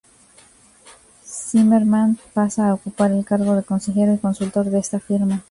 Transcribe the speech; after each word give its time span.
Zimmerman 1.27 2.17
pasa 2.33 2.69
a 2.69 2.73
ocupar 2.73 3.11
el 3.11 3.23
cargo 3.23 3.55
de 3.55 3.61
consejero 3.61 4.11
y 4.15 4.17
consultor 4.17 4.65
de 4.71 4.79
esta 4.79 4.99
firma. 4.99 5.39